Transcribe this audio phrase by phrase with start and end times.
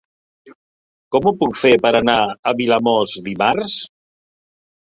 [1.15, 3.79] Com ho puc fer per anar a Vilamòs dimarts?